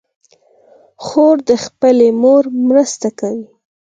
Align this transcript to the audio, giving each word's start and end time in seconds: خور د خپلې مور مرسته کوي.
خور 1.05 1.35
د 1.49 1.51
خپلې 1.65 2.07
مور 2.21 2.43
مرسته 2.69 3.07
کوي. 3.19 3.45